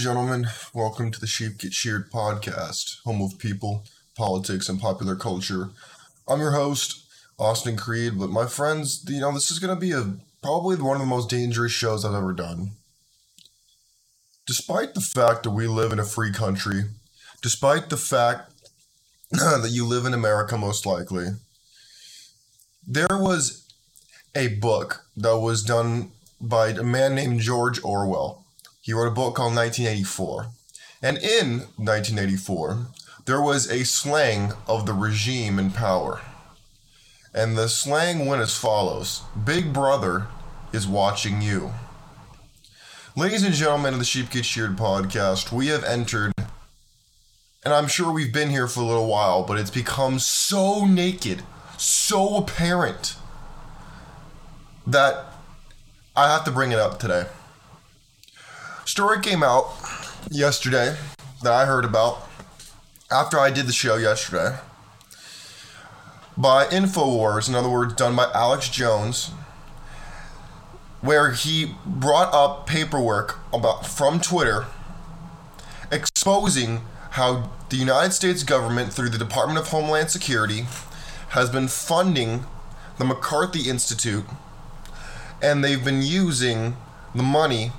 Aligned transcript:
gentlemen, 0.00 0.46
welcome 0.72 1.10
to 1.10 1.20
the 1.20 1.26
Sheep 1.26 1.58
Get 1.58 1.74
Sheared 1.74 2.10
podcast, 2.10 3.02
home 3.04 3.20
of 3.20 3.38
people, 3.38 3.84
politics, 4.16 4.66
and 4.66 4.80
popular 4.80 5.14
culture. 5.14 5.68
I'm 6.26 6.40
your 6.40 6.52
host, 6.52 7.04
Austin 7.38 7.76
Creed, 7.76 8.18
but 8.18 8.30
my 8.30 8.46
friends, 8.46 9.04
you 9.06 9.20
know, 9.20 9.30
this 9.30 9.50
is 9.50 9.58
going 9.58 9.74
to 9.74 9.78
be 9.78 9.92
a 9.92 10.14
probably 10.42 10.76
one 10.76 10.96
of 10.96 11.02
the 11.02 11.06
most 11.06 11.28
dangerous 11.28 11.72
shows 11.72 12.02
I've 12.02 12.14
ever 12.14 12.32
done. 12.32 12.70
Despite 14.46 14.94
the 14.94 15.02
fact 15.02 15.42
that 15.42 15.50
we 15.50 15.66
live 15.66 15.92
in 15.92 15.98
a 15.98 16.04
free 16.06 16.32
country, 16.32 16.84
despite 17.42 17.90
the 17.90 17.98
fact 17.98 18.54
that 19.30 19.68
you 19.70 19.84
live 19.84 20.06
in 20.06 20.14
America 20.14 20.56
most 20.56 20.86
likely, 20.86 21.26
there 22.86 23.06
was 23.10 23.68
a 24.34 24.48
book 24.48 25.04
that 25.14 25.36
was 25.36 25.62
done 25.62 26.12
by 26.40 26.68
a 26.68 26.82
man 26.82 27.14
named 27.14 27.40
George 27.40 27.84
Orwell. 27.84 28.46
He 28.80 28.94
wrote 28.94 29.08
a 29.08 29.10
book 29.10 29.34
called 29.34 29.54
1984. 29.54 30.46
And 31.02 31.18
in 31.18 31.60
1984, 31.76 32.86
there 33.26 33.40
was 33.40 33.70
a 33.70 33.84
slang 33.84 34.52
of 34.66 34.86
the 34.86 34.94
regime 34.94 35.58
in 35.58 35.70
power. 35.70 36.22
And 37.34 37.56
the 37.56 37.68
slang 37.68 38.26
went 38.26 38.42
as 38.42 38.56
follows 38.56 39.22
Big 39.44 39.72
Brother 39.72 40.28
is 40.72 40.86
watching 40.86 41.42
you. 41.42 41.72
Ladies 43.16 43.42
and 43.42 43.54
gentlemen 43.54 43.92
of 43.92 43.98
the 43.98 44.04
Sheep 44.04 44.30
Get 44.30 44.44
Sheared 44.44 44.76
podcast, 44.76 45.52
we 45.52 45.66
have 45.66 45.84
entered, 45.84 46.32
and 47.64 47.74
I'm 47.74 47.88
sure 47.88 48.10
we've 48.12 48.32
been 48.32 48.50
here 48.50 48.66
for 48.66 48.80
a 48.80 48.84
little 48.84 49.08
while, 49.08 49.42
but 49.42 49.58
it's 49.58 49.70
become 49.70 50.18
so 50.18 50.86
naked, 50.86 51.42
so 51.76 52.36
apparent, 52.36 53.16
that 54.86 55.26
I 56.16 56.32
have 56.32 56.44
to 56.44 56.50
bring 56.50 56.72
it 56.72 56.78
up 56.78 56.98
today. 56.98 57.26
Story 58.90 59.20
came 59.20 59.44
out 59.44 59.70
yesterday 60.32 60.96
that 61.44 61.52
I 61.52 61.64
heard 61.64 61.84
about 61.84 62.28
after 63.08 63.38
I 63.38 63.48
did 63.48 63.68
the 63.68 63.72
show 63.72 63.94
yesterday 63.94 64.58
by 66.36 66.64
InfoWars, 66.64 67.48
in 67.48 67.54
other 67.54 67.68
words, 67.68 67.94
done 67.94 68.16
by 68.16 68.28
Alex 68.34 68.68
Jones, 68.68 69.30
where 71.02 71.30
he 71.30 71.76
brought 71.86 72.34
up 72.34 72.66
paperwork 72.66 73.38
about 73.54 73.86
from 73.86 74.20
Twitter 74.20 74.66
exposing 75.92 76.80
how 77.10 77.48
the 77.68 77.76
United 77.76 78.10
States 78.10 78.42
government, 78.42 78.92
through 78.92 79.10
the 79.10 79.18
Department 79.18 79.60
of 79.60 79.68
Homeland 79.68 80.10
Security, 80.10 80.66
has 81.28 81.48
been 81.48 81.68
funding 81.68 82.44
the 82.98 83.04
McCarthy 83.04 83.70
Institute, 83.70 84.24
and 85.40 85.62
they've 85.62 85.84
been 85.84 86.02
using 86.02 86.76
the 87.14 87.22
money 87.22 87.70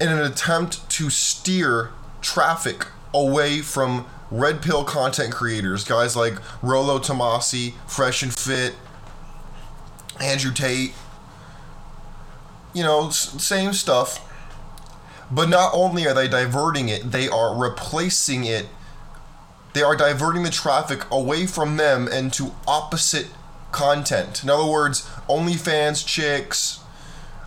in 0.00 0.08
an 0.08 0.20
attempt 0.20 0.88
to 0.90 1.10
steer 1.10 1.90
traffic 2.22 2.86
away 3.12 3.60
from 3.60 4.06
red 4.30 4.62
pill 4.62 4.84
content 4.84 5.32
creators, 5.32 5.84
guys 5.84 6.16
like 6.16 6.34
Rollo 6.62 6.98
Tomassi, 6.98 7.74
Fresh 7.86 8.22
and 8.22 8.32
Fit, 8.32 8.74
Andrew 10.20 10.52
Tate. 10.52 10.92
You 12.72 12.84
know, 12.84 13.10
same 13.10 13.72
stuff. 13.72 14.26
But 15.30 15.48
not 15.48 15.72
only 15.74 16.06
are 16.06 16.14
they 16.14 16.28
diverting 16.28 16.88
it, 16.88 17.12
they 17.12 17.28
are 17.28 17.56
replacing 17.56 18.44
it. 18.44 18.66
They 19.74 19.82
are 19.82 19.94
diverting 19.94 20.42
the 20.42 20.50
traffic 20.50 21.08
away 21.10 21.46
from 21.46 21.76
them 21.76 22.08
and 22.10 22.32
to 22.32 22.52
opposite 22.66 23.28
content. 23.70 24.42
In 24.42 24.50
other 24.50 24.68
words, 24.68 25.08
OnlyFans 25.28 26.04
chicks, 26.04 26.80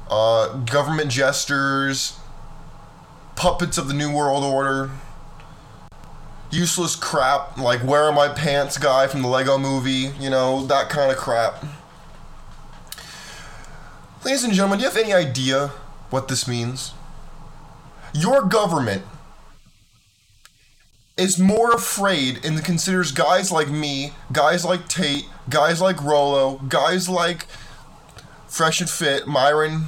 uh, 0.10 0.58
government 0.60 1.12
jesters, 1.12 2.18
puppets 3.36 3.78
of 3.78 3.88
the 3.88 3.94
New 3.94 4.14
World 4.14 4.44
Order 4.44 4.92
useless 6.54 6.96
crap 6.96 7.58
like 7.58 7.82
where 7.82 8.04
are 8.04 8.12
my 8.12 8.30
pants 8.30 8.78
guy 8.78 9.08
from 9.08 9.22
the 9.24 9.28
Lego 9.28 9.58
movie, 9.58 10.12
you 10.20 10.30
know, 10.30 10.66
that 10.68 10.90
kind 10.90 11.12
of 11.12 11.18
crap. 11.18 11.66
Ladies 14.24 14.44
and 14.44 14.54
gentlemen, 14.54 14.80
do 14.80 14.84
you 14.84 14.90
have 14.90 14.98
any 14.98 15.14
idea 15.14 15.70
what 16.10 16.28
this 16.28 16.48
means? 16.48 16.94
Your 18.14 18.44
government 18.44 19.04
is 21.18 21.38
more 21.40 21.72
afraid 21.72 22.44
and 22.46 22.64
considers 22.64 23.12
guys 23.12 23.52
like 23.52 23.70
me, 23.70 24.14
guys 24.32 24.64
like 24.64 24.88
Tate, 24.88 25.28
guys 25.50 25.82
like 25.82 26.02
Rollo, 26.02 26.60
guys 26.70 27.10
like 27.10 27.48
Fresh 28.48 28.80
and 28.80 28.90
Fit, 28.90 29.28
Myron. 29.28 29.86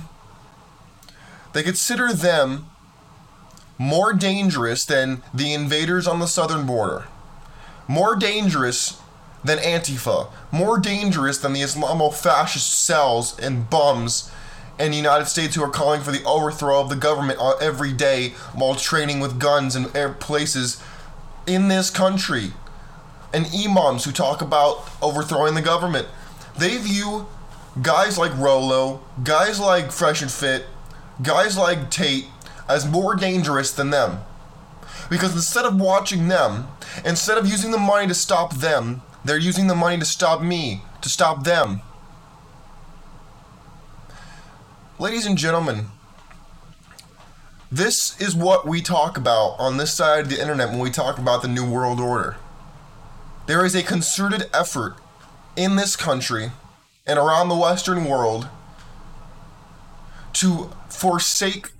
They 1.54 1.64
consider 1.64 2.12
them 2.12 2.66
more 3.78 4.14
dangerous 4.14 4.86
than 4.86 5.22
the 5.34 5.54
invaders 5.54 6.08
on 6.08 6.20
the 6.20 6.28
southern 6.28 6.66
border, 6.66 7.08
more 7.88 8.16
dangerous 8.16 9.02
than 9.44 9.58
Antifa, 9.60 10.30
more 10.52 10.80
dangerous 10.80 11.38
than 11.38 11.54
the 11.54 11.62
Islamo 11.62 12.14
fascist 12.14 12.84
cells 12.84 13.38
and 13.40 13.70
bums 13.70 14.32
in 14.80 14.92
the 14.92 14.98
United 14.98 15.26
States 15.26 15.56
who 15.56 15.64
are 15.64 15.70
calling 15.70 16.02
for 16.02 16.12
the 16.12 16.24
overthrow 16.24 16.82
of 16.82 16.90
the 16.90 16.96
government 16.96 17.40
every 17.62 17.94
day 17.94 18.30
while 18.54 18.76
training 18.76 19.20
with 19.20 19.40
guns 19.40 19.76
in 19.76 19.86
places 20.16 20.82
in 21.48 21.68
this 21.68 21.90
country. 21.90 22.54
And 23.34 23.48
imams 23.54 24.06
who 24.06 24.12
talk 24.12 24.42
about 24.42 24.90
overthrowing 25.02 25.56
the 25.56 25.62
government. 25.62 26.08
They 26.58 26.78
view 26.78 27.28
guys 27.82 28.18
like 28.18 28.36
Rollo, 28.38 29.02
guys 29.24 29.60
like 29.60 29.92
Fresh 29.92 30.22
and 30.22 30.32
Fit, 30.32 30.66
guys 31.22 31.58
like 31.58 31.90
Tate, 31.90 32.28
as 32.68 32.88
more 32.88 33.16
dangerous 33.16 33.72
than 33.72 33.90
them. 33.90 34.20
Because 35.10 35.34
instead 35.34 35.66
of 35.66 35.80
watching 35.80 36.28
them, 36.28 36.68
instead 37.04 37.38
of 37.38 37.48
using 37.48 37.72
the 37.72 37.78
money 37.78 38.08
to 38.08 38.14
stop 38.14 38.56
them, 38.56 39.02
they're 39.24 39.38
using 39.38 39.68
the 39.68 39.76
money 39.76 39.98
to 39.98 40.06
stop 40.06 40.42
me, 40.42 40.84
to 41.02 41.10
stop 41.10 41.44
them. 41.44 41.82
Ladies 44.98 45.26
and 45.26 45.38
gentlemen, 45.38 45.88
this 47.72 48.20
is 48.22 48.36
what 48.36 48.68
we 48.68 48.82
talk 48.82 49.18
about 49.18 49.56
on 49.60 49.78
this 49.78 49.94
side 49.94 50.22
of 50.22 50.30
the 50.30 50.40
internet 50.40 50.70
when 50.70 50.80
we 50.80 50.90
talk 50.90 51.18
about 51.18 51.42
the 51.42 51.48
New 51.48 51.70
World 51.70 52.00
Order. 52.00 52.38
There 53.48 53.66
is 53.66 53.76
a 53.76 53.84
concerted 53.84 54.50
effort 54.54 54.96
in 55.56 55.76
this 55.76 55.96
country 55.96 56.52
and 57.06 57.20
around 57.20 57.50
the 57.50 57.56
Western 57.56 58.06
world 58.06 58.48
to 60.34 60.72
forsake 60.90 61.72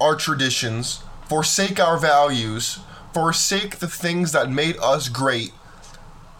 our 0.00 0.16
traditions, 0.16 1.02
forsake 1.28 1.80
our 1.80 1.98
values, 1.98 2.80
forsake 3.12 3.78
the 3.78 3.88
things 3.88 4.32
that 4.32 4.50
made 4.50 4.76
us 4.78 5.08
great, 5.08 5.52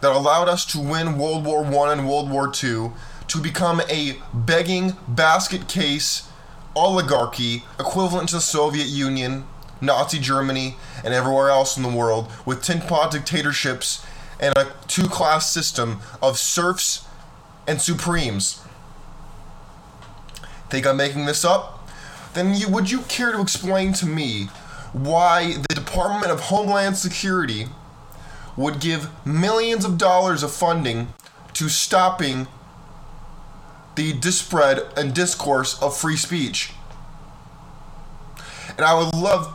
that 0.01 0.11
allowed 0.11 0.49
us 0.49 0.65
to 0.65 0.79
win 0.79 1.17
World 1.17 1.45
War 1.45 1.65
I 1.65 1.93
and 1.93 2.07
World 2.07 2.29
War 2.29 2.51
II, 2.51 2.91
to 3.27 3.41
become 3.41 3.81
a 3.89 4.19
begging 4.33 4.93
basket 5.07 5.67
case 5.67 6.29
oligarchy 6.75 7.63
equivalent 7.79 8.29
to 8.29 8.35
the 8.35 8.41
Soviet 8.41 8.87
Union, 8.87 9.45
Nazi 9.81 10.19
Germany, 10.19 10.75
and 11.03 11.13
everywhere 11.13 11.49
else 11.49 11.77
in 11.77 11.83
the 11.83 11.89
world, 11.89 12.31
with 12.45 12.61
tin 12.61 12.81
pot 12.81 13.11
dictatorships 13.11 14.05
and 14.39 14.55
a 14.57 14.73
two 14.87 15.07
class 15.07 15.51
system 15.51 15.99
of 16.21 16.37
serfs 16.37 17.05
and 17.67 17.81
supremes. 17.81 18.61
Think 20.69 20.85
I'm 20.85 20.97
making 20.97 21.25
this 21.25 21.45
up? 21.45 21.74
Then 22.35 22.53
you, 22.53 22.69
would 22.69 22.91
you 22.91 23.01
care 23.01 23.31
to 23.31 23.41
explain 23.41 23.93
to 23.93 24.05
me 24.05 24.49
why 24.93 25.53
the 25.53 25.73
Department 25.73 26.31
of 26.31 26.41
Homeland 26.41 26.97
Security 26.97 27.67
would 28.55 28.79
give 28.79 29.09
millions 29.25 29.83
of 29.83 29.97
dollars 29.97 30.43
of 30.43 30.51
funding 30.51 31.13
to 31.53 31.69
stopping 31.69 32.47
the 33.95 34.13
dispread 34.13 34.81
and 34.95 35.13
discourse 35.13 35.81
of 35.81 35.97
free 35.97 36.17
speech? 36.17 36.73
And 38.77 38.81
I 38.81 38.93
would 38.93 39.13
love 39.15 39.53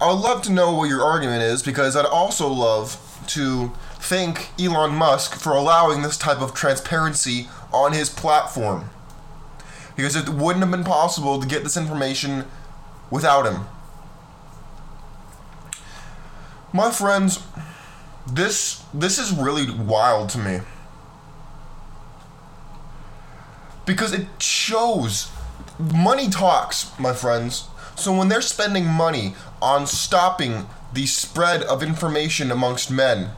I 0.00 0.08
would 0.12 0.20
love 0.20 0.42
to 0.42 0.52
know 0.52 0.72
what 0.72 0.88
your 0.88 1.02
argument 1.02 1.42
is 1.42 1.62
because 1.62 1.96
I'd 1.96 2.04
also 2.04 2.48
love 2.48 3.00
to 3.28 3.72
thank 3.94 4.48
Elon 4.60 4.94
Musk 4.94 5.40
for 5.40 5.52
allowing 5.52 6.02
this 6.02 6.16
type 6.16 6.40
of 6.40 6.52
transparency 6.52 7.48
on 7.72 7.92
his 7.92 8.10
platform 8.10 8.90
because 9.96 10.16
it 10.16 10.28
wouldn't 10.28 10.64
have 10.64 10.70
been 10.70 10.84
possible 10.84 11.40
to 11.40 11.46
get 11.46 11.62
this 11.62 11.76
information 11.76 12.44
without 13.10 13.46
him. 13.46 13.66
My 16.72 16.90
friends, 16.90 17.44
this 18.26 18.82
this 18.92 19.18
is 19.18 19.32
really 19.32 19.70
wild 19.70 20.30
to 20.30 20.38
me. 20.38 20.60
Because 23.86 24.12
it 24.12 24.26
shows 24.38 25.30
money 25.78 26.28
talks, 26.28 26.90
my 26.98 27.12
friends. 27.12 27.68
So 27.96 28.16
when 28.16 28.28
they're 28.28 28.40
spending 28.40 28.86
money 28.86 29.34
on 29.62 29.86
stopping 29.86 30.66
the 30.92 31.06
spread 31.06 31.62
of 31.62 31.82
information 31.82 32.50
amongst 32.50 32.90
men, 32.90 33.30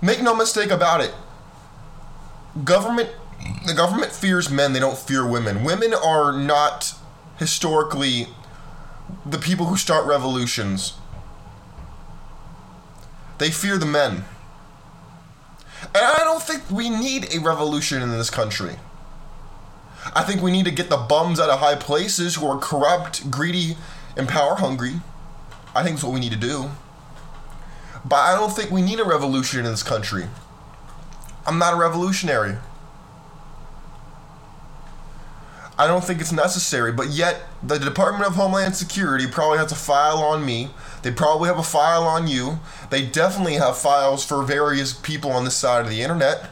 make 0.00 0.22
no 0.22 0.34
mistake 0.34 0.70
about 0.70 1.00
it. 1.00 1.14
Government 2.64 3.10
the 3.66 3.74
government 3.74 4.12
fears 4.12 4.50
men, 4.50 4.72
they 4.72 4.80
don't 4.80 4.98
fear 4.98 5.26
women. 5.26 5.64
Women 5.64 5.92
are 5.94 6.32
not 6.32 6.94
historically 7.38 8.28
the 9.24 9.38
people 9.38 9.66
who 9.66 9.76
start 9.76 10.06
revolutions. 10.06 10.94
They 13.38 13.50
fear 13.50 13.76
the 13.76 13.86
men. 13.86 14.24
And 15.94 16.04
I 16.04 16.18
don't 16.24 16.42
think 16.42 16.70
we 16.70 16.88
need 16.88 17.34
a 17.34 17.40
revolution 17.40 18.02
in 18.02 18.10
this 18.10 18.30
country. 18.30 18.76
I 20.14 20.22
think 20.22 20.40
we 20.40 20.50
need 20.50 20.64
to 20.64 20.70
get 20.70 20.88
the 20.88 20.96
bums 20.96 21.40
out 21.40 21.50
of 21.50 21.60
high 21.60 21.74
places 21.74 22.36
who 22.36 22.46
are 22.46 22.58
corrupt, 22.58 23.30
greedy, 23.30 23.76
and 24.16 24.28
power 24.28 24.56
hungry. 24.56 25.00
I 25.74 25.82
think 25.82 25.96
that's 25.96 26.04
what 26.04 26.14
we 26.14 26.20
need 26.20 26.32
to 26.32 26.38
do. 26.38 26.70
But 28.04 28.16
I 28.16 28.36
don't 28.36 28.54
think 28.54 28.70
we 28.70 28.82
need 28.82 29.00
a 29.00 29.04
revolution 29.04 29.60
in 29.60 29.66
this 29.66 29.82
country. 29.82 30.26
I'm 31.46 31.58
not 31.58 31.74
a 31.74 31.76
revolutionary. 31.76 32.56
I 35.78 35.86
don't 35.86 36.02
think 36.02 36.22
it's 36.22 36.32
necessary, 36.32 36.90
but 36.90 37.08
yet 37.08 37.42
the 37.62 37.78
Department 37.78 38.26
of 38.26 38.34
Homeland 38.34 38.74
Security 38.76 39.26
probably 39.26 39.58
has 39.58 39.72
a 39.72 39.76
file 39.76 40.18
on 40.18 40.44
me. 40.44 40.70
They 41.02 41.10
probably 41.10 41.48
have 41.48 41.58
a 41.58 41.62
file 41.62 42.04
on 42.04 42.26
you. 42.28 42.60
They 42.88 43.04
definitely 43.04 43.54
have 43.54 43.76
files 43.76 44.24
for 44.24 44.42
various 44.42 44.94
people 44.94 45.30
on 45.30 45.44
this 45.44 45.56
side 45.56 45.84
of 45.84 45.90
the 45.90 46.00
internet. 46.00 46.50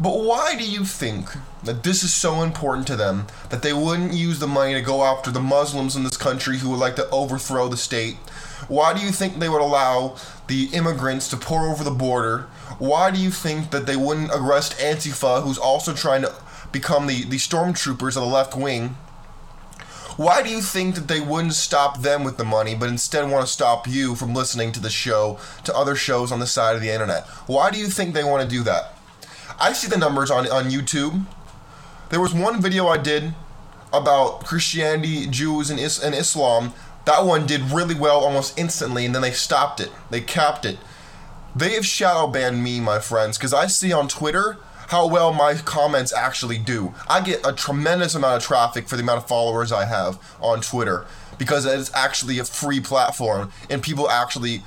But 0.00 0.18
why 0.20 0.56
do 0.56 0.68
you 0.68 0.84
think 0.84 1.28
that 1.62 1.84
this 1.84 2.02
is 2.02 2.12
so 2.12 2.42
important 2.42 2.86
to 2.88 2.96
them 2.96 3.26
that 3.50 3.62
they 3.62 3.72
wouldn't 3.72 4.14
use 4.14 4.40
the 4.40 4.46
money 4.48 4.74
to 4.74 4.80
go 4.80 5.04
after 5.04 5.30
the 5.30 5.40
Muslims 5.40 5.94
in 5.94 6.02
this 6.02 6.16
country 6.16 6.58
who 6.58 6.70
would 6.70 6.80
like 6.80 6.96
to 6.96 7.08
overthrow 7.10 7.68
the 7.68 7.76
state? 7.76 8.16
Why 8.66 8.94
do 8.94 9.00
you 9.00 9.12
think 9.12 9.38
they 9.38 9.48
would 9.48 9.60
allow 9.60 10.16
the 10.48 10.70
immigrants 10.72 11.28
to 11.28 11.36
pour 11.36 11.68
over 11.68 11.84
the 11.84 11.90
border? 11.90 12.48
Why 12.78 13.10
do 13.10 13.20
you 13.20 13.30
think 13.30 13.70
that 13.70 13.86
they 13.86 13.96
wouldn't 13.96 14.30
arrest 14.34 14.78
Antifa, 14.78 15.42
who's 15.42 15.58
also 15.58 15.92
trying 15.92 16.22
to 16.22 16.34
become 16.74 17.06
the, 17.06 17.24
the 17.24 17.36
stormtroopers 17.36 18.16
of 18.16 18.22
the 18.22 18.26
left 18.26 18.54
wing. 18.54 18.96
Why 20.16 20.42
do 20.42 20.50
you 20.50 20.60
think 20.60 20.94
that 20.94 21.08
they 21.08 21.20
wouldn't 21.20 21.54
stop 21.54 22.02
them 22.02 22.22
with 22.22 22.36
the 22.36 22.44
money, 22.44 22.74
but 22.74 22.88
instead 22.88 23.28
want 23.30 23.46
to 23.46 23.52
stop 23.52 23.88
you 23.88 24.14
from 24.14 24.34
listening 24.34 24.70
to 24.72 24.80
the 24.80 24.90
show, 24.90 25.38
to 25.64 25.74
other 25.74 25.96
shows 25.96 26.30
on 26.30 26.38
the 26.38 26.46
side 26.46 26.76
of 26.76 26.82
the 26.82 26.90
internet? 26.90 27.26
Why 27.46 27.70
do 27.70 27.78
you 27.78 27.86
think 27.86 28.12
they 28.12 28.22
want 28.22 28.42
to 28.42 28.56
do 28.56 28.62
that? 28.64 28.92
I 29.58 29.72
see 29.72 29.88
the 29.88 29.96
numbers 29.96 30.30
on, 30.30 30.48
on 30.50 30.70
YouTube. 30.70 31.24
There 32.10 32.20
was 32.20 32.34
one 32.34 32.60
video 32.60 32.86
I 32.86 32.98
did 32.98 33.34
about 33.92 34.44
Christianity, 34.44 35.26
Jews, 35.26 35.70
and, 35.70 35.80
Is- 35.80 36.02
and 36.02 36.14
Islam. 36.14 36.74
That 37.06 37.24
one 37.24 37.46
did 37.46 37.72
really 37.72 37.94
well 37.94 38.20
almost 38.20 38.58
instantly, 38.58 39.04
and 39.04 39.14
then 39.14 39.22
they 39.22 39.32
stopped 39.32 39.80
it. 39.80 39.90
They 40.10 40.20
capped 40.20 40.64
it. 40.64 40.78
They 41.56 41.74
have 41.74 41.86
shadow 41.86 42.26
banned 42.26 42.62
me, 42.62 42.80
my 42.80 42.98
friends, 42.98 43.36
because 43.36 43.52
I 43.52 43.66
see 43.66 43.92
on 43.92 44.08
Twitter 44.08 44.58
how 44.94 45.08
well 45.08 45.32
my 45.32 45.54
comments 45.54 46.12
actually 46.12 46.56
do. 46.56 46.94
I 47.08 47.20
get 47.20 47.44
a 47.44 47.52
tremendous 47.52 48.14
amount 48.14 48.36
of 48.36 48.46
traffic 48.46 48.86
for 48.88 48.94
the 48.94 49.02
amount 49.02 49.18
of 49.18 49.26
followers 49.26 49.72
I 49.72 49.86
have 49.86 50.20
on 50.40 50.60
Twitter 50.60 51.04
because 51.36 51.66
it's 51.66 51.92
actually 51.94 52.38
a 52.38 52.44
free 52.44 52.78
platform 52.78 53.50
and 53.68 53.82
people 53.82 54.08
actually 54.08 54.62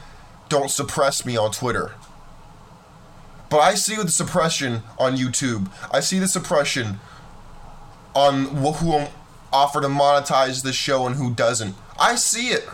don't 0.49 0.69
suppress 0.69 1.25
me 1.25 1.37
on 1.37 1.53
Twitter. 1.53 1.93
But 3.49 3.59
I 3.59 3.75
see 3.75 3.95
the 3.95 4.09
suppression 4.09 4.83
on 4.99 5.15
YouTube. 5.15 5.71
I 5.93 6.01
see 6.01 6.19
the 6.19 6.27
suppression 6.27 6.99
on 8.13 8.47
who 8.47 9.07
offer 9.53 9.79
to 9.79 9.87
monetize 9.87 10.61
the 10.61 10.73
show 10.73 11.07
and 11.07 11.15
who 11.15 11.33
doesn't. 11.33 11.73
I 11.97 12.15
see 12.15 12.49
it. 12.49 12.67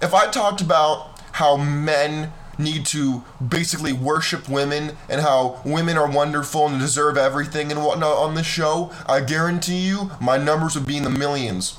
If 0.00 0.14
I 0.14 0.30
talked 0.30 0.60
about 0.60 1.20
how 1.32 1.56
men 1.56 2.32
need 2.58 2.84
to 2.86 3.24
basically 3.46 3.92
worship 3.92 4.48
women 4.48 4.96
and 5.08 5.20
how 5.20 5.60
women 5.64 5.96
are 5.96 6.10
wonderful 6.10 6.66
and 6.66 6.78
deserve 6.78 7.16
everything 7.16 7.70
and 7.70 7.84
whatnot 7.84 8.16
on 8.16 8.34
this 8.34 8.46
show, 8.46 8.92
I 9.06 9.20
guarantee 9.20 9.86
you 9.86 10.10
my 10.20 10.36
numbers 10.36 10.74
would 10.74 10.86
be 10.86 10.96
in 10.96 11.02
the 11.02 11.10
millions. 11.10 11.78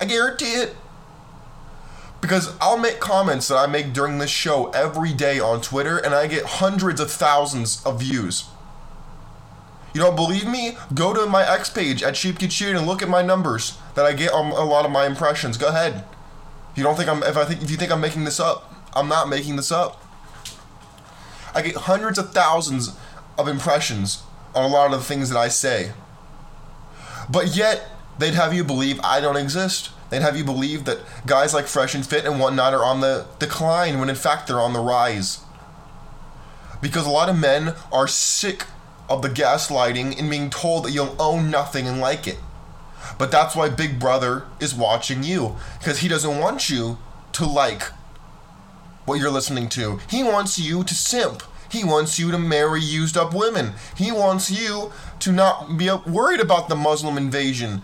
I 0.00 0.06
guarantee 0.06 0.54
it. 0.54 0.76
Because 2.20 2.54
I'll 2.60 2.78
make 2.78 3.00
comments 3.00 3.48
that 3.48 3.56
I 3.56 3.66
make 3.66 3.92
during 3.92 4.18
this 4.18 4.30
show 4.30 4.70
every 4.70 5.14
day 5.14 5.40
on 5.40 5.62
Twitter 5.62 5.96
and 5.96 6.14
I 6.14 6.26
get 6.26 6.44
hundreds 6.44 7.00
of 7.00 7.10
thousands 7.10 7.82
of 7.86 8.00
views. 8.00 8.44
You 9.94 10.00
don't 10.00 10.16
believe 10.16 10.46
me? 10.46 10.76
Go 10.94 11.14
to 11.14 11.26
my 11.26 11.50
X 11.50 11.70
page 11.70 12.02
at 12.02 12.16
Sheep 12.16 12.38
Sheared 12.38 12.76
and 12.76 12.86
look 12.86 13.02
at 13.02 13.08
my 13.08 13.22
numbers 13.22 13.78
that 13.94 14.04
I 14.04 14.12
get 14.12 14.32
on 14.32 14.52
a 14.52 14.64
lot 14.64 14.84
of 14.84 14.90
my 14.90 15.06
impressions. 15.06 15.56
Go 15.56 15.68
ahead. 15.68 16.04
If 16.72 16.78
you 16.78 16.84
don't 16.84 16.96
think 16.96 17.08
I'm 17.08 17.22
if 17.24 17.36
I 17.36 17.44
think 17.44 17.62
if 17.62 17.70
you 17.70 17.76
think 17.76 17.90
I'm 17.90 18.00
making 18.00 18.24
this 18.24 18.38
up, 18.38 18.69
I'm 18.94 19.08
not 19.08 19.28
making 19.28 19.56
this 19.56 19.70
up. 19.72 20.02
I 21.54 21.62
get 21.62 21.76
hundreds 21.76 22.18
of 22.18 22.32
thousands 22.32 22.96
of 23.38 23.48
impressions 23.48 24.22
on 24.54 24.64
a 24.64 24.72
lot 24.72 24.92
of 24.92 25.00
the 25.00 25.04
things 25.04 25.30
that 25.30 25.38
I 25.38 25.48
say. 25.48 25.92
But 27.28 27.56
yet, 27.56 27.88
they'd 28.18 28.34
have 28.34 28.54
you 28.54 28.64
believe 28.64 29.00
I 29.02 29.20
don't 29.20 29.36
exist. 29.36 29.90
They'd 30.10 30.22
have 30.22 30.36
you 30.36 30.44
believe 30.44 30.84
that 30.84 30.98
guys 31.26 31.54
like 31.54 31.66
Fresh 31.66 31.94
and 31.94 32.04
Fit 32.04 32.24
and 32.24 32.40
whatnot 32.40 32.74
are 32.74 32.84
on 32.84 33.00
the 33.00 33.26
decline 33.38 34.00
when 34.00 34.08
in 34.08 34.16
fact 34.16 34.46
they're 34.46 34.60
on 34.60 34.72
the 34.72 34.80
rise. 34.80 35.40
Because 36.80 37.06
a 37.06 37.10
lot 37.10 37.28
of 37.28 37.38
men 37.38 37.74
are 37.92 38.08
sick 38.08 38.64
of 39.08 39.22
the 39.22 39.28
gaslighting 39.28 40.18
and 40.18 40.30
being 40.30 40.50
told 40.50 40.84
that 40.84 40.92
you'll 40.92 41.20
own 41.20 41.50
nothing 41.50 41.86
and 41.86 42.00
like 42.00 42.26
it. 42.26 42.38
But 43.18 43.30
that's 43.30 43.54
why 43.54 43.68
Big 43.68 43.98
Brother 43.98 44.44
is 44.60 44.74
watching 44.74 45.22
you. 45.22 45.56
Because 45.78 45.98
he 45.98 46.08
doesn't 46.08 46.38
want 46.38 46.70
you 46.70 46.98
to 47.32 47.46
like 47.46 47.84
what 49.04 49.18
you're 49.18 49.30
listening 49.30 49.68
to. 49.70 49.98
He 50.08 50.22
wants 50.22 50.58
you 50.58 50.84
to 50.84 50.94
simp. 50.94 51.42
He 51.70 51.84
wants 51.84 52.18
you 52.18 52.30
to 52.30 52.38
marry 52.38 52.80
used 52.80 53.16
up 53.16 53.32
women. 53.32 53.74
He 53.96 54.10
wants 54.10 54.50
you 54.50 54.92
to 55.20 55.32
not 55.32 55.76
be 55.78 55.90
worried 56.06 56.40
about 56.40 56.68
the 56.68 56.74
Muslim 56.74 57.16
invasion, 57.16 57.82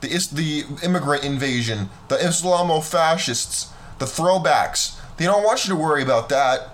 the 0.00 0.10
is 0.10 0.28
the 0.28 0.64
immigrant 0.82 1.24
invasion, 1.24 1.88
the 2.08 2.16
Islamo 2.16 2.84
fascists, 2.84 3.72
the 3.98 4.04
throwbacks. 4.04 4.98
They 5.16 5.24
don't 5.24 5.44
want 5.44 5.64
you 5.64 5.74
to 5.74 5.80
worry 5.80 6.02
about 6.02 6.28
that. 6.28 6.68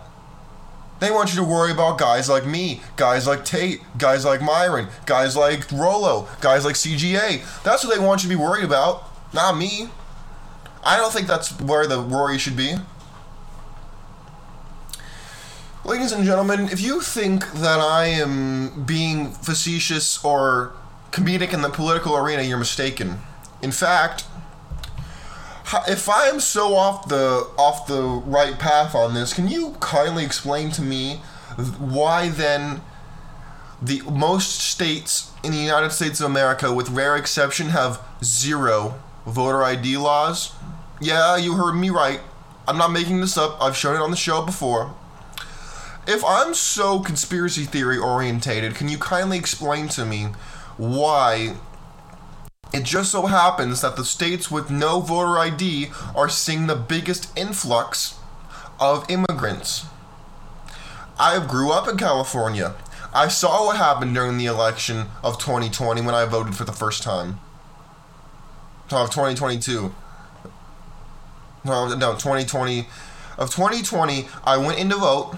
They 1.00 1.12
want 1.12 1.32
you 1.32 1.36
to 1.40 1.44
worry 1.44 1.70
about 1.70 1.98
guys 1.98 2.28
like 2.28 2.44
me, 2.44 2.80
guys 2.96 3.26
like 3.26 3.44
Tate, 3.44 3.82
guys 3.98 4.24
like 4.24 4.40
Myron, 4.42 4.88
guys 5.06 5.36
like 5.36 5.70
Rollo, 5.70 6.26
guys 6.40 6.64
like 6.64 6.74
CGA. 6.74 7.44
That's 7.62 7.84
what 7.84 7.94
they 7.94 8.04
want 8.04 8.24
you 8.24 8.28
to 8.28 8.36
be 8.36 8.42
worried 8.42 8.64
about, 8.64 9.04
not 9.32 9.56
me. 9.56 9.90
I 10.84 10.96
don't 10.96 11.12
think 11.12 11.28
that's 11.28 11.60
where 11.60 11.86
the 11.86 12.02
worry 12.02 12.38
should 12.38 12.56
be. 12.56 12.74
Ladies 15.98 16.12
and 16.12 16.24
gentlemen, 16.24 16.68
if 16.68 16.80
you 16.80 17.00
think 17.00 17.50
that 17.54 17.80
I 17.80 18.04
am 18.04 18.84
being 18.84 19.32
facetious 19.32 20.24
or 20.24 20.72
comedic 21.10 21.52
in 21.52 21.60
the 21.60 21.70
political 21.70 22.16
arena, 22.16 22.42
you're 22.42 22.56
mistaken. 22.56 23.18
In 23.62 23.72
fact, 23.72 24.24
if 25.88 26.08
I 26.08 26.28
am 26.28 26.38
so 26.38 26.76
off 26.76 27.08
the 27.08 27.50
off 27.58 27.88
the 27.88 28.00
right 28.00 28.56
path 28.60 28.94
on 28.94 29.14
this, 29.14 29.34
can 29.34 29.48
you 29.48 29.74
kindly 29.80 30.24
explain 30.24 30.70
to 30.70 30.82
me 30.82 31.16
why 31.80 32.28
then 32.28 32.80
the 33.82 34.00
most 34.02 34.60
states 34.60 35.32
in 35.42 35.50
the 35.50 35.58
United 35.58 35.90
States 35.90 36.20
of 36.20 36.26
America, 36.26 36.72
with 36.72 36.90
rare 36.90 37.16
exception, 37.16 37.70
have 37.70 38.00
zero 38.22 38.94
voter 39.26 39.64
ID 39.64 39.96
laws? 39.96 40.52
Yeah, 41.00 41.36
you 41.36 41.54
heard 41.54 41.74
me 41.74 41.90
right. 41.90 42.20
I'm 42.68 42.78
not 42.78 42.92
making 42.92 43.20
this 43.20 43.36
up. 43.36 43.60
I've 43.60 43.76
shown 43.76 43.96
it 43.96 44.00
on 44.00 44.12
the 44.12 44.16
show 44.16 44.46
before. 44.46 44.94
If 46.08 46.24
I'm 46.24 46.54
so 46.54 47.00
conspiracy 47.00 47.64
theory 47.64 47.98
orientated, 47.98 48.74
can 48.74 48.88
you 48.88 48.96
kindly 48.96 49.36
explain 49.36 49.88
to 49.88 50.06
me 50.06 50.28
why 50.78 51.56
it 52.72 52.84
just 52.84 53.12
so 53.12 53.26
happens 53.26 53.82
that 53.82 53.96
the 53.96 54.06
states 54.06 54.50
with 54.50 54.70
no 54.70 55.00
voter 55.00 55.36
ID 55.36 55.90
are 56.16 56.30
seeing 56.30 56.66
the 56.66 56.76
biggest 56.76 57.30
influx 57.36 58.14
of 58.80 59.04
immigrants? 59.10 59.84
I 61.20 61.44
grew 61.46 61.72
up 61.72 61.86
in 61.86 61.98
California. 61.98 62.74
I 63.12 63.28
saw 63.28 63.66
what 63.66 63.76
happened 63.76 64.14
during 64.14 64.38
the 64.38 64.46
election 64.46 65.08
of 65.22 65.38
2020 65.38 66.00
when 66.00 66.14
I 66.14 66.24
voted 66.24 66.56
for 66.56 66.64
the 66.64 66.72
first 66.72 67.02
time. 67.02 67.38
Of 68.90 69.10
2022. 69.10 69.94
No, 71.66 71.94
no, 71.94 72.12
2020. 72.14 72.88
Of 73.36 73.50
2020, 73.54 74.26
I 74.44 74.56
went 74.56 74.78
in 74.78 74.88
to 74.88 74.96
vote 74.96 75.36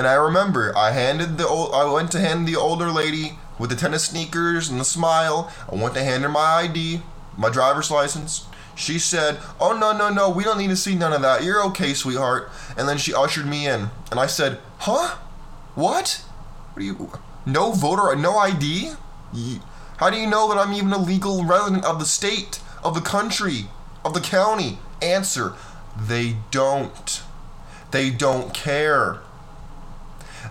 and 0.00 0.08
I 0.08 0.14
remember 0.14 0.74
I 0.78 0.92
handed 0.92 1.36
the 1.36 1.46
old, 1.46 1.74
I 1.74 1.84
went 1.84 2.10
to 2.12 2.20
hand 2.20 2.48
the 2.48 2.56
older 2.56 2.90
lady 2.90 3.38
with 3.58 3.68
the 3.68 3.76
tennis 3.76 4.06
sneakers 4.06 4.70
and 4.70 4.80
the 4.80 4.84
smile. 4.86 5.52
I 5.70 5.74
went 5.74 5.92
to 5.92 6.02
hand 6.02 6.22
her 6.22 6.30
my 6.30 6.62
ID, 6.62 7.02
my 7.36 7.50
driver's 7.50 7.90
license. 7.90 8.46
She 8.74 8.98
said, 8.98 9.40
"Oh 9.60 9.76
no, 9.76 9.92
no, 9.92 10.08
no, 10.08 10.30
we 10.30 10.42
don't 10.42 10.56
need 10.56 10.70
to 10.70 10.76
see 10.76 10.94
none 10.94 11.12
of 11.12 11.20
that. 11.20 11.44
You're 11.44 11.62
okay, 11.66 11.92
sweetheart." 11.92 12.50
And 12.78 12.88
then 12.88 12.96
she 12.96 13.12
ushered 13.12 13.44
me 13.44 13.66
in, 13.66 13.90
and 14.10 14.18
I 14.18 14.24
said, 14.24 14.58
"Huh? 14.78 15.16
What? 15.74 16.22
What 16.72 16.80
are 16.80 16.82
you? 16.82 17.12
No 17.44 17.72
voter, 17.72 18.16
no 18.16 18.38
ID? 18.38 18.94
How 19.98 20.08
do 20.08 20.16
you 20.16 20.26
know 20.26 20.48
that 20.48 20.56
I'm 20.56 20.72
even 20.72 20.94
a 20.94 20.98
legal 20.98 21.44
resident 21.44 21.84
of 21.84 21.98
the 21.98 22.06
state, 22.06 22.60
of 22.82 22.94
the 22.94 23.02
country, 23.02 23.68
of 24.02 24.14
the 24.14 24.22
county?" 24.22 24.78
Answer: 25.02 25.52
They 25.94 26.36
don't. 26.50 27.20
They 27.90 28.08
don't 28.08 28.54
care. 28.54 29.20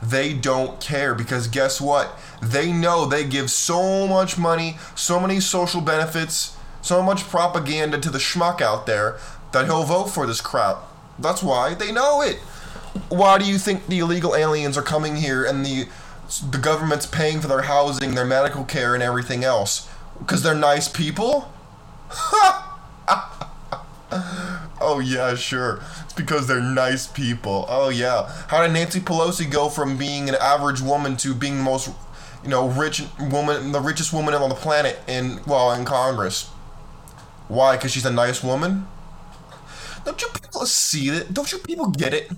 They 0.02 0.34
don't 0.34 0.80
care 0.80 1.14
because 1.14 1.48
guess 1.48 1.82
what? 1.82 2.18
They 2.42 2.72
know 2.72 3.06
they 3.06 3.24
give 3.26 3.52
so 3.52 4.08
much 4.08 4.38
money, 4.38 4.78
so 4.96 5.20
many 5.20 5.40
social 5.40 5.82
benefits, 5.82 6.56
so 6.82 7.04
much 7.04 7.28
propaganda 7.28 8.00
to 8.00 8.10
the 8.10 8.18
schmuck 8.18 8.62
out 8.62 8.86
there 8.86 9.18
that 9.52 9.66
he'll 9.66 9.84
vote 9.84 10.06
for 10.06 10.26
this 10.26 10.42
crap. 10.42 10.78
That's 11.18 11.44
why 11.44 11.74
they 11.74 11.92
know 11.92 12.22
it. 12.22 12.38
Why 13.10 13.38
do 13.38 13.46
you 13.46 13.58
think 13.58 13.88
the 13.88 14.00
illegal 14.00 14.36
aliens 14.36 14.78
are 14.78 14.82
coming 14.82 15.18
here 15.18 15.44
and 15.44 15.66
the 15.66 15.88
the 16.52 16.60
government's 16.60 17.08
paying 17.08 17.42
for 17.42 17.48
their 17.48 17.64
housing, 17.64 18.14
their 18.14 18.26
medical 18.26 18.64
care, 18.64 18.94
and 18.94 19.04
everything 19.04 19.44
else? 19.44 19.90
Because 20.20 20.44
they're 20.44 20.56
nice 20.56 20.88
people? 20.88 21.52
oh 24.90 25.00
yeah, 25.00 25.36
sure. 25.36 25.82
It's 26.04 26.14
because 26.14 26.48
they're 26.48 26.62
nice 26.62 27.08
people. 27.08 27.66
Oh 27.70 27.90
yeah. 27.90 28.30
How 28.48 28.62
did 28.62 28.74
Nancy 28.74 29.00
Pelosi 29.00 29.50
go 29.50 29.70
from 29.70 29.98
being 29.98 30.30
an 30.30 30.36
average 30.36 30.82
woman 30.82 31.16
to 31.18 31.34
being 31.34 31.58
the 31.58 31.64
most, 31.64 31.92
you 32.44 32.50
know, 32.50 32.68
rich 32.68 33.04
woman, 33.20 33.72
the 33.72 33.80
richest 33.80 34.14
woman 34.14 34.34
on 34.34 34.50
the 34.50 34.56
planet 34.56 35.00
in 35.08 35.40
well 35.46 35.72
in 35.72 35.86
Congress? 35.86 36.50
Why? 37.48 37.76
Because 37.76 37.92
she's 37.92 38.06
a 38.06 38.12
nice 38.12 38.44
woman. 38.44 38.88
Don't 40.06 40.22
you 40.22 40.30
people 40.42 40.66
see 40.66 41.10
it? 41.10 41.34
Don't 41.34 41.52
you 41.52 41.60
people 41.60 41.88
get 41.88 42.14
it? 42.14 42.32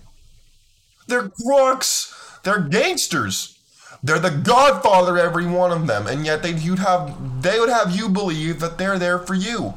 They're 1.08 1.29
crooks. 1.29 2.13
They're 2.43 2.60
gangsters. 2.62 3.58
They're 4.03 4.20
the 4.20 4.31
godfather, 4.31 5.17
every 5.17 5.46
one 5.46 5.72
of 5.72 5.86
them, 5.86 6.08
and 6.08 6.25
yet 6.25 6.41
they 6.41 6.53
you'd 6.53 6.79
have 6.79 7.43
they 7.43 7.60
would 7.60 7.70
have 7.70 7.96
you 7.96 8.10
believe 8.10 8.60
that 8.60 8.77
they're 8.77 8.98
there 8.98 9.20
for 9.20 9.36
you. 9.36 9.75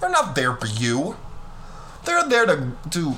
They're 0.00 0.10
not 0.10 0.34
there 0.36 0.54
for 0.54 0.66
you. 0.66 1.16
They're 2.06 2.28
there 2.28 2.46
to 2.46 2.72
to 2.90 3.16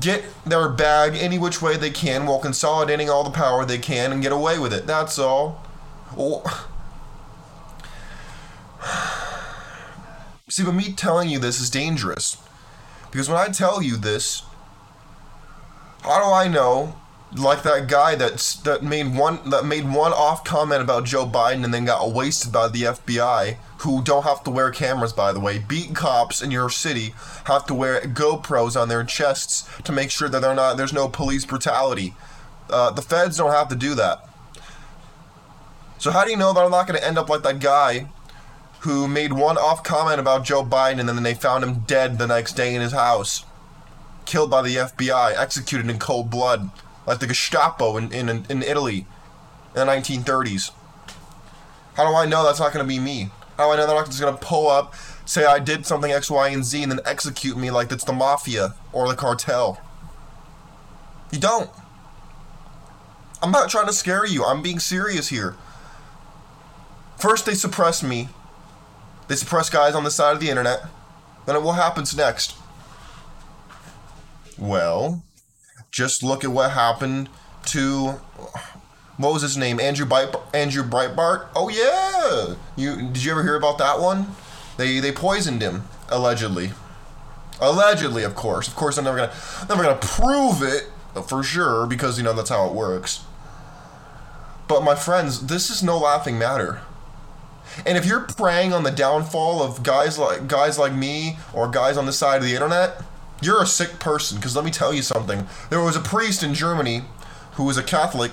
get 0.00 0.24
their 0.44 0.68
bag 0.68 1.14
any 1.14 1.38
which 1.38 1.62
way 1.62 1.76
they 1.76 1.90
can 1.90 2.26
while 2.26 2.40
consolidating 2.40 3.08
all 3.08 3.22
the 3.24 3.30
power 3.30 3.64
they 3.64 3.78
can 3.78 4.12
and 4.12 4.20
get 4.20 4.32
away 4.32 4.58
with 4.58 4.72
it. 4.72 4.86
That's 4.86 5.18
all. 5.18 5.64
See, 10.48 10.64
but 10.64 10.72
me 10.72 10.92
telling 10.92 11.28
you 11.28 11.38
this 11.38 11.60
is 11.60 11.70
dangerous. 11.70 12.38
Because 13.10 13.28
when 13.28 13.38
I 13.38 13.48
tell 13.48 13.82
you 13.82 13.96
this, 13.96 14.42
how 16.02 16.24
do 16.24 16.32
I 16.32 16.48
know 16.48 16.96
like 17.36 17.62
that 17.62 17.88
guy 17.88 18.14
that's 18.14 18.54
that 18.60 18.82
made 18.82 19.14
one 19.14 19.50
that 19.50 19.64
made 19.64 19.84
one 19.84 20.12
off 20.12 20.44
comment 20.44 20.80
about 20.80 21.04
Joe 21.04 21.26
Biden 21.26 21.64
and 21.64 21.74
then 21.74 21.84
got 21.84 22.10
wasted 22.10 22.52
by 22.52 22.68
the 22.68 22.82
FBI, 22.82 23.56
who 23.78 24.02
don't 24.02 24.24
have 24.24 24.42
to 24.44 24.50
wear 24.50 24.70
cameras 24.70 25.12
by 25.12 25.32
the 25.32 25.40
way. 25.40 25.58
Beat 25.58 25.94
cops 25.94 26.40
in 26.40 26.50
your 26.50 26.70
city 26.70 27.14
have 27.44 27.66
to 27.66 27.74
wear 27.74 28.00
GoPros 28.00 28.80
on 28.80 28.88
their 28.88 29.04
chests 29.04 29.68
to 29.84 29.92
make 29.92 30.10
sure 30.10 30.28
that 30.28 30.40
they're 30.40 30.54
not 30.54 30.76
there's 30.76 30.92
no 30.92 31.08
police 31.08 31.44
brutality. 31.44 32.14
Uh, 32.70 32.90
the 32.90 33.02
feds 33.02 33.36
don't 33.38 33.52
have 33.52 33.68
to 33.68 33.76
do 33.76 33.94
that. 33.94 34.28
So 35.98 36.10
how 36.10 36.24
do 36.24 36.30
you 36.30 36.36
know 36.36 36.52
that 36.52 36.64
I'm 36.64 36.70
not 36.70 36.86
going 36.86 36.98
to 36.98 37.06
end 37.06 37.18
up 37.18 37.28
like 37.28 37.42
that 37.42 37.60
guy 37.60 38.08
who 38.80 39.08
made 39.08 39.32
one 39.32 39.58
off 39.58 39.82
comment 39.82 40.20
about 40.20 40.44
Joe 40.44 40.62
Biden 40.62 41.00
and 41.00 41.08
then 41.08 41.22
they 41.22 41.34
found 41.34 41.64
him 41.64 41.80
dead 41.80 42.18
the 42.18 42.26
next 42.26 42.52
day 42.52 42.74
in 42.74 42.80
his 42.80 42.92
house, 42.92 43.44
killed 44.24 44.50
by 44.50 44.62
the 44.62 44.76
FBI, 44.76 45.36
executed 45.36 45.90
in 45.90 45.98
cold 45.98 46.30
blood? 46.30 46.70
Like 47.08 47.20
the 47.20 47.26
Gestapo 47.26 47.96
in, 47.96 48.12
in, 48.12 48.28
in 48.50 48.62
Italy 48.62 49.06
in 49.74 49.86
the 49.86 49.92
1930s. 49.92 50.72
How 51.94 52.06
do 52.06 52.14
I 52.14 52.26
know 52.26 52.44
that's 52.44 52.60
not 52.60 52.70
going 52.72 52.84
to 52.84 52.88
be 52.88 53.00
me? 53.00 53.30
How 53.56 53.66
do 53.66 53.72
I 53.72 53.76
know 53.76 53.86
they're 53.86 53.96
not 53.96 54.06
just 54.06 54.20
going 54.20 54.36
to 54.36 54.44
pull 54.44 54.68
up, 54.68 54.94
say 55.24 55.46
I 55.46 55.58
did 55.58 55.86
something 55.86 56.12
X, 56.12 56.30
Y, 56.30 56.48
and 56.48 56.62
Z, 56.62 56.82
and 56.82 56.92
then 56.92 57.00
execute 57.06 57.56
me 57.56 57.70
like 57.70 57.90
it's 57.90 58.04
the 58.04 58.12
mafia 58.12 58.74
or 58.92 59.08
the 59.08 59.16
cartel? 59.16 59.80
You 61.32 61.40
don't. 61.40 61.70
I'm 63.42 63.52
not 63.52 63.70
trying 63.70 63.86
to 63.86 63.92
scare 63.94 64.26
you. 64.26 64.44
I'm 64.44 64.60
being 64.60 64.78
serious 64.78 65.28
here. 65.28 65.56
First, 67.16 67.46
they 67.46 67.54
suppress 67.54 68.02
me. 68.02 68.28
They 69.28 69.36
suppress 69.36 69.70
guys 69.70 69.94
on 69.94 70.04
the 70.04 70.10
side 70.10 70.34
of 70.34 70.40
the 70.40 70.50
internet. 70.50 70.84
Then 71.46 71.62
what 71.64 71.76
happens 71.76 72.14
next? 72.14 72.54
Well, 74.58 75.22
just 75.90 76.22
look 76.22 76.44
at 76.44 76.50
what 76.50 76.72
happened 76.72 77.28
to 77.66 78.20
what 79.18 79.32
was 79.32 79.42
his 79.42 79.56
name? 79.56 79.80
Andrew 79.80 80.06
Breitbart. 80.06 80.54
Andrew 80.54 80.82
Breitbart. 80.84 81.48
Oh 81.54 81.68
yeah. 81.68 82.54
You 82.76 82.96
did 83.10 83.24
you 83.24 83.32
ever 83.32 83.42
hear 83.42 83.56
about 83.56 83.78
that 83.78 84.00
one? 84.00 84.28
They 84.76 85.00
they 85.00 85.12
poisoned 85.12 85.60
him 85.60 85.84
allegedly. 86.08 86.70
Allegedly, 87.60 88.22
of 88.22 88.34
course. 88.36 88.68
Of 88.68 88.76
course, 88.76 88.96
I'm 88.96 89.04
never 89.04 89.16
gonna 89.16 89.32
never 89.68 89.82
gonna 89.82 89.96
prove 90.00 90.62
it 90.62 90.88
for 91.28 91.42
sure 91.42 91.86
because 91.86 92.16
you 92.16 92.24
know 92.24 92.32
that's 92.32 92.50
how 92.50 92.66
it 92.68 92.74
works. 92.74 93.24
But 94.68 94.84
my 94.84 94.94
friends, 94.94 95.46
this 95.46 95.70
is 95.70 95.82
no 95.82 95.98
laughing 95.98 96.38
matter. 96.38 96.82
And 97.84 97.98
if 97.98 98.06
you're 98.06 98.20
preying 98.20 98.72
on 98.72 98.82
the 98.82 98.90
downfall 98.90 99.62
of 99.62 99.82
guys 99.82 100.18
like 100.18 100.46
guys 100.46 100.78
like 100.78 100.92
me 100.92 101.38
or 101.52 101.68
guys 101.68 101.96
on 101.96 102.06
the 102.06 102.12
side 102.12 102.36
of 102.36 102.44
the 102.44 102.54
internet, 102.54 103.02
you're 103.40 103.62
a 103.62 103.66
sick 103.66 103.98
person, 103.98 104.38
because 104.38 104.56
let 104.56 104.64
me 104.64 104.70
tell 104.70 104.92
you 104.92 105.02
something. 105.02 105.46
There 105.70 105.80
was 105.80 105.96
a 105.96 106.00
priest 106.00 106.42
in 106.42 106.54
Germany 106.54 107.02
who 107.52 107.64
was 107.64 107.76
a 107.76 107.82
Catholic, 107.82 108.32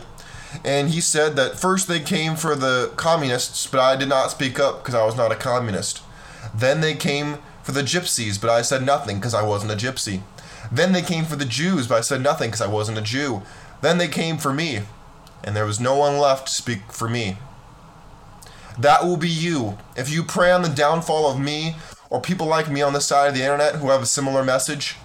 and 0.64 0.90
he 0.90 1.02
said 1.02 1.36
that 1.36 1.60
first 1.60 1.88
they 1.88 2.00
came 2.00 2.36
for 2.36 2.56
the 2.56 2.92
communists, 2.96 3.68
but 3.68 3.80
I 3.80 3.96
did 3.96 4.10
not 4.10 4.32
speak 4.32 4.60
up 4.60 4.80
because 4.80 4.96
I 4.96 5.06
was 5.06 5.16
not 5.16 5.32
a 5.32 5.36
communist. 5.36 6.02
Then 6.54 6.82
they 6.82 6.96
came 6.96 7.40
for 7.64 7.72
the 7.72 7.82
gypsies, 7.82 8.40
but 8.40 8.50
I 8.50 8.62
said 8.62 8.84
nothing 8.84 9.18
because 9.18 9.34
I 9.34 9.44
wasn't 9.44 9.72
a 9.72 9.76
gypsy. 9.76 10.22
Then 10.72 10.94
they 10.94 11.02
came 11.02 11.26
for 11.26 11.36
the 11.36 11.46
Jews, 11.46 11.88
but 11.88 11.98
I 11.98 12.02
said 12.02 12.22
nothing 12.22 12.50
because 12.50 12.62
I 12.62 12.68
wasn't 12.68 12.98
a 12.98 13.02
Jew. 13.02 13.42
Then 13.82 13.98
they 13.98 14.08
came 14.08 14.38
for 14.38 14.54
me, 14.54 14.82
and 15.44 15.56
there 15.56 15.66
was 15.66 15.80
no 15.80 15.96
one 15.96 16.18
left 16.18 16.48
to 16.48 16.54
speak 16.54 16.92
for 16.92 17.10
me. 17.10 17.38
That 18.78 19.04
will 19.04 19.18
be 19.18 19.30
you. 19.30 19.78
If 19.96 20.10
you 20.10 20.24
prey 20.24 20.52
on 20.52 20.62
the 20.62 20.70
downfall 20.70 21.32
of 21.32 21.40
me 21.40 21.76
or 22.16 22.22
people 22.22 22.48
like 22.48 22.72
me 22.72 22.82
on 22.82 22.94
the 22.94 23.02
side 23.02 23.28
of 23.28 23.34
the 23.36 23.42
internet 23.42 23.76
who 23.76 23.90
have 23.90 24.02
a 24.02 24.06
similar 24.06 24.42
message, 24.42 24.96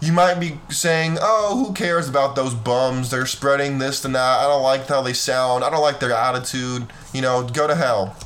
you 0.00 0.12
might 0.12 0.40
be 0.40 0.58
saying, 0.68 1.18
oh, 1.20 1.64
who 1.64 1.72
cares 1.72 2.08
about 2.08 2.34
those 2.34 2.52
bums? 2.52 3.10
They're 3.10 3.26
spreading 3.26 3.78
this 3.78 4.04
and 4.04 4.16
that. 4.16 4.40
I 4.40 4.42
don't 4.42 4.64
like 4.64 4.88
how 4.88 5.02
they 5.02 5.12
sound. 5.12 5.62
I 5.62 5.70
don't 5.70 5.80
like 5.80 6.00
their 6.00 6.12
attitude. 6.12 6.88
You 7.14 7.22
know, 7.22 7.48
go 7.48 7.68
to 7.68 7.76
hell. 7.76 8.16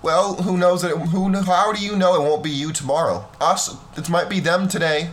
Well, 0.00 0.36
who 0.36 0.56
knows 0.56 0.80
that? 0.80 0.92
It, 0.92 0.96
who? 1.08 1.30
How 1.42 1.74
do 1.74 1.84
you 1.84 1.94
know 1.94 2.14
it 2.14 2.26
won't 2.26 2.42
be 2.42 2.50
you 2.50 2.72
tomorrow? 2.72 3.28
Us. 3.38 3.76
It 3.98 4.08
might 4.08 4.30
be 4.30 4.40
them 4.40 4.66
today. 4.66 5.10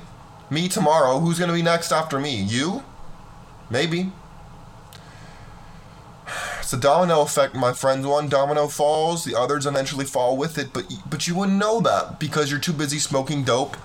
Me 0.50 0.70
tomorrow. 0.70 1.20
Who's 1.20 1.40
gonna 1.40 1.52
be 1.52 1.62
next 1.62 1.92
after 1.92 2.22
me? 2.22 2.42
You? 2.42 2.84
Maybe. 3.70 4.14
A 6.74 6.78
domino 6.78 7.22
effect, 7.22 7.54
my 7.54 7.72
friends. 7.72 8.08
One 8.08 8.28
domino 8.28 8.68
falls, 8.68 9.26
the 9.26 9.38
others 9.40 9.68
eventually 9.68 10.06
fall 10.06 10.36
with 10.36 10.58
it, 10.58 10.74
but 10.74 10.92
but 11.08 11.28
you 11.28 11.36
wouldn't 11.36 11.60
know 11.60 11.80
that 11.82 12.20
because 12.20 12.50
you're 12.50 12.60
too 12.60 12.74
busy 12.74 12.98
smoking 12.98 13.44
dope, 13.44 13.78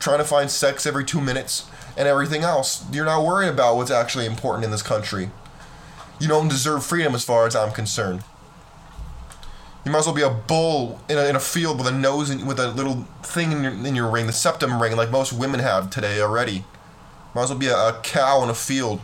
trying 0.00 0.18
to 0.18 0.24
find 0.24 0.50
sex 0.50 0.84
every 0.84 1.04
two 1.04 1.20
minutes, 1.20 1.70
and 1.96 2.08
everything 2.08 2.42
else. 2.42 2.84
You're 2.92 3.04
not 3.04 3.24
worried 3.24 3.50
about 3.50 3.76
what's 3.76 3.92
actually 3.92 4.26
important 4.26 4.64
in 4.64 4.72
this 4.72 4.82
country. 4.82 5.30
You 6.18 6.26
don't 6.26 6.48
deserve 6.48 6.84
freedom 6.84 7.14
as 7.14 7.24
far 7.24 7.46
as 7.46 7.54
I'm 7.54 7.72
concerned. 7.72 8.24
You 9.84 9.92
might 9.92 9.98
as 9.98 10.06
well 10.06 10.14
be 10.14 10.22
a 10.22 10.30
bull 10.30 11.00
in 11.08 11.18
a, 11.18 11.24
in 11.26 11.36
a 11.36 11.40
field 11.40 11.78
with 11.78 11.86
a 11.86 11.92
nose 11.92 12.30
and 12.30 12.48
with 12.48 12.58
a 12.58 12.68
little 12.68 13.06
thing 13.22 13.52
in 13.52 13.62
your, 13.62 13.72
in 13.72 13.94
your 13.94 14.10
ring, 14.10 14.26
the 14.26 14.32
septum 14.32 14.82
ring, 14.82 14.96
like 14.96 15.10
most 15.10 15.32
women 15.32 15.60
have 15.60 15.88
today 15.90 16.20
already. 16.20 16.64
Might 17.34 17.44
as 17.44 17.50
well 17.50 17.58
be 17.58 17.68
a, 17.68 17.76
a 17.76 18.00
cow 18.02 18.42
in 18.42 18.48
a 18.48 18.54
field 18.54 19.00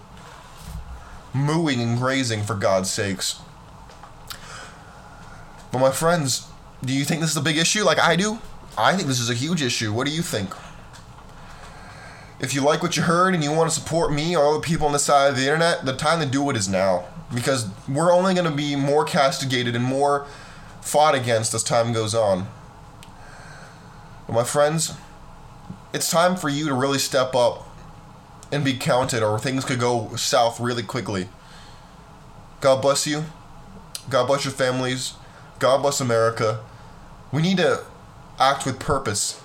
mooing 1.38 1.80
and 1.80 1.98
grazing 1.98 2.42
for 2.42 2.54
God's 2.54 2.90
sakes. 2.90 3.40
But 5.72 5.78
my 5.78 5.90
friends, 5.90 6.48
do 6.84 6.92
you 6.92 7.04
think 7.04 7.20
this 7.20 7.30
is 7.30 7.36
a 7.36 7.42
big 7.42 7.56
issue 7.56 7.84
like 7.84 7.98
I 7.98 8.16
do? 8.16 8.38
I 8.76 8.94
think 8.94 9.08
this 9.08 9.20
is 9.20 9.30
a 9.30 9.34
huge 9.34 9.62
issue. 9.62 9.92
What 9.92 10.06
do 10.06 10.12
you 10.12 10.22
think? 10.22 10.50
If 12.40 12.54
you 12.54 12.62
like 12.62 12.82
what 12.82 12.96
you 12.96 13.02
heard 13.02 13.34
and 13.34 13.42
you 13.42 13.50
want 13.50 13.68
to 13.70 13.74
support 13.78 14.12
me 14.12 14.36
or 14.36 14.46
other 14.46 14.60
people 14.60 14.86
on 14.86 14.92
the 14.92 14.98
side 14.98 15.30
of 15.30 15.36
the 15.36 15.42
internet, 15.42 15.84
the 15.84 15.96
time 15.96 16.20
to 16.20 16.26
do 16.26 16.48
it 16.50 16.56
is 16.56 16.68
now. 16.68 17.04
Because 17.34 17.68
we're 17.88 18.12
only 18.12 18.32
going 18.32 18.48
to 18.48 18.56
be 18.56 18.76
more 18.76 19.04
castigated 19.04 19.74
and 19.74 19.84
more 19.84 20.26
fought 20.80 21.14
against 21.14 21.52
as 21.52 21.62
time 21.62 21.92
goes 21.92 22.14
on. 22.14 22.46
But 24.26 24.34
my 24.34 24.44
friends, 24.44 24.94
it's 25.92 26.10
time 26.10 26.36
for 26.36 26.48
you 26.48 26.68
to 26.68 26.74
really 26.74 26.98
step 26.98 27.34
up 27.34 27.67
and 28.50 28.64
be 28.64 28.74
counted, 28.74 29.22
or 29.22 29.38
things 29.38 29.64
could 29.64 29.80
go 29.80 30.14
south 30.16 30.58
really 30.60 30.82
quickly. 30.82 31.28
God 32.60 32.80
bless 32.82 33.06
you. 33.06 33.24
God 34.10 34.26
bless 34.26 34.44
your 34.44 34.54
families. 34.54 35.14
God 35.58 35.82
bless 35.82 36.00
America. 36.00 36.60
We 37.32 37.42
need 37.42 37.58
to 37.58 37.84
act 38.38 38.64
with 38.64 38.78
purpose 38.78 39.40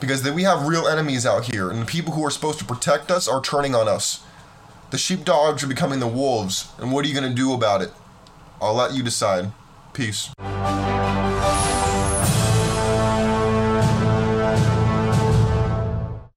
because 0.00 0.28
we 0.28 0.42
have 0.42 0.66
real 0.66 0.86
enemies 0.86 1.24
out 1.24 1.46
here, 1.46 1.70
and 1.70 1.80
the 1.80 1.86
people 1.86 2.14
who 2.14 2.24
are 2.24 2.30
supposed 2.30 2.58
to 2.58 2.64
protect 2.64 3.10
us 3.10 3.28
are 3.28 3.40
turning 3.40 3.74
on 3.74 3.88
us. 3.88 4.24
The 4.90 4.98
sheepdogs 4.98 5.62
are 5.62 5.68
becoming 5.68 6.00
the 6.00 6.06
wolves, 6.06 6.68
and 6.78 6.92
what 6.92 7.04
are 7.04 7.08
you 7.08 7.14
going 7.14 7.28
to 7.28 7.34
do 7.34 7.52
about 7.52 7.82
it? 7.82 7.92
I'll 8.60 8.74
let 8.74 8.94
you 8.94 9.02
decide. 9.02 9.52
Peace. 9.92 10.30